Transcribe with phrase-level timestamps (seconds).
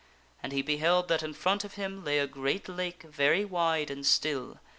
[0.41, 4.03] And he beheld that in front of him lay a great lake, very wide and
[4.03, 4.59] still.